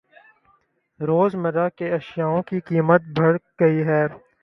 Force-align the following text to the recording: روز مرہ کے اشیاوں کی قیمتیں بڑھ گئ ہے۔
روز 0.99 1.35
مرہ 1.35 1.67
کے 1.77 1.93
اشیاوں 1.93 2.41
کی 2.43 2.59
قیمتیں 2.59 3.13
بڑھ 3.15 3.37
گئ 3.59 3.77
ہے۔ 3.87 4.03